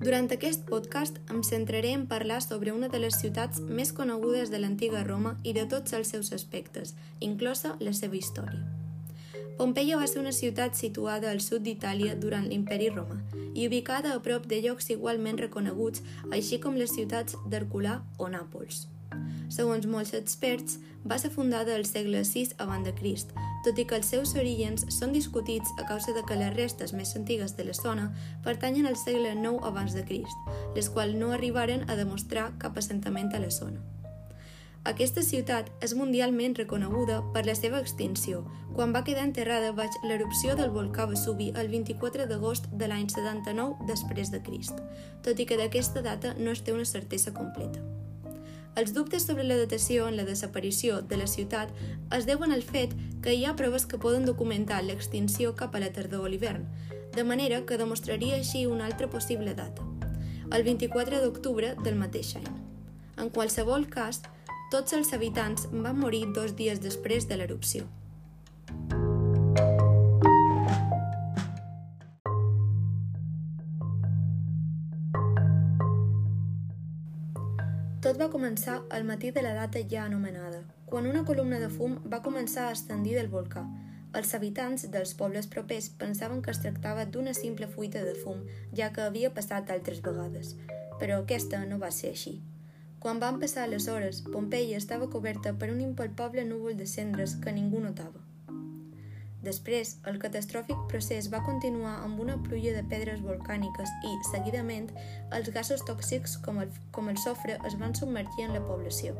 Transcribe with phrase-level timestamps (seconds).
[0.00, 4.58] Durant aquest podcast em centraré en parlar sobre una de les ciutats més conegudes de
[4.62, 8.62] l'antiga Roma i de tots els seus aspectes, inclosa la seva història.
[9.58, 13.18] Pompeia va ser una ciutat situada al sud d'Itàlia durant l'imperi romà
[13.52, 16.00] i ubicada a prop de llocs igualment reconeguts,
[16.32, 18.86] així com les ciutats d'Herculà o Nàpols.
[19.50, 23.32] Segons molts experts, va ser fundada al segle VI abans de Crist,
[23.64, 27.14] tot i que els seus orígens són discutits a causa de que les restes més
[27.18, 28.10] antigues de la zona
[28.44, 33.34] pertanyen al segle IX abans de Crist, les quals no arribaren a demostrar cap assentament
[33.34, 33.82] a la zona.
[34.88, 40.54] Aquesta ciutat és mundialment reconeguda per la seva extinció, quan va quedar enterrada baix l'erupció
[40.56, 44.80] del volcà Vesuvi el 24 d'agost de l'any 79 després de Crist,
[45.26, 47.84] tot i que d'aquesta data no es té una certesa completa.
[48.78, 51.72] Els dubtes sobre la datació en la desaparició de la ciutat
[52.16, 55.90] es deuen al fet que hi ha proves que poden documentar l'extinció cap a la
[55.92, 56.68] tardor o l'hivern,
[57.16, 59.82] de manera que demostraria així una altra possible data,
[60.54, 62.46] el 24 d'octubre del mateix any.
[63.18, 64.22] En qualsevol cas,
[64.70, 67.88] tots els habitants van morir dos dies després de l'erupció.
[78.00, 81.98] Tot va començar al matí de la data ja anomenada, quan una columna de fum
[82.12, 83.66] va començar a ascendir del volcà.
[84.16, 88.40] Els habitants dels pobles propers pensaven que es tractava d'una simple fuita de fum,
[88.72, 90.54] ja que havia passat altres vegades,
[90.96, 92.34] però aquesta no va ser així.
[93.04, 97.52] Quan van passar les hores, Pompeia estava coberta per un impalpable núvol de cendres que
[97.52, 98.29] ningú notava.
[99.44, 104.90] Després, el catastròfic procés va continuar amb una pluja de pedres volcàniques i, seguidament,
[105.36, 109.14] els gasos tòxics com el, com el sofre es van submergir en la població.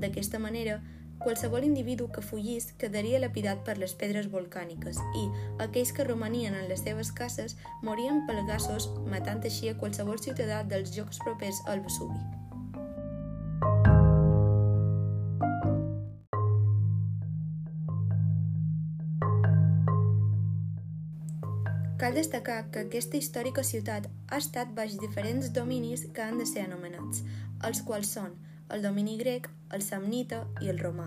[0.00, 0.78] D'aquesta manera,
[1.20, 5.26] qualsevol individu que fugís quedaria lapidat per les pedres volcàniques i
[5.66, 10.64] aquells que romanien en les seves cases morien pels gasos, matant així a qualsevol ciutadà
[10.64, 12.43] dels llocs propers al Vesuvi.
[22.04, 26.66] Cal destacar que aquesta històrica ciutat ha estat baix diferents dominis que han de ser
[26.66, 27.22] anomenats,
[27.64, 28.34] els quals són
[28.76, 31.06] el domini grec, el samnita i el romà.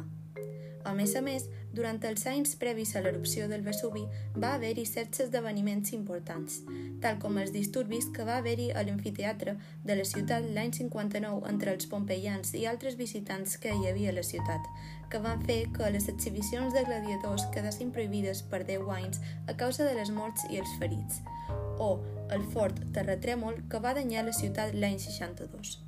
[0.90, 1.46] A més a més,
[1.78, 4.04] durant els anys previs a l'erupció del Vesuvi
[4.44, 6.60] va haver-hi certs esdeveniments importants,
[7.04, 9.56] tal com els disturbis que va haver-hi a l'amfiteatre
[9.86, 14.18] de la ciutat l'any 59 entre els pompeians i altres visitants que hi havia a
[14.18, 14.70] la ciutat,
[15.12, 19.88] que van fer que les exhibicions de gladiadors quedassin prohibides per 10 anys a causa
[19.88, 21.22] de les morts i els ferits,
[21.80, 22.00] o
[22.34, 25.87] el fort terratrèmol que va danyar la ciutat l'any 62.